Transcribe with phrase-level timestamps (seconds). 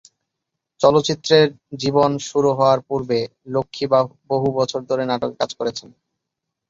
[0.79, 1.47] চলচ্চিত্রের
[1.77, 3.19] জীবন শুরু হওয়ার পূর্বে
[3.47, 3.85] লক্ষ্মী
[4.29, 5.89] বহু বছর ধরে নাটকে কাজ করেছেন।